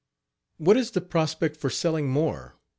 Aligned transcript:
""What 0.57 0.77
is 0.77 0.89
the 0.89 0.99
prospect 0.99 1.55
for 1.57 1.69
selling 1.69 2.09
more? 2.09 2.57